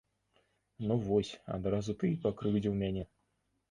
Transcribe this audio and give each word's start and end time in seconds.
Ну 0.87 0.97
вось, 1.05 1.35
адразу 1.59 1.99
ты 2.01 2.05
і 2.17 2.19
пакрыўдзіў 2.27 2.73
мяне. 2.85 3.11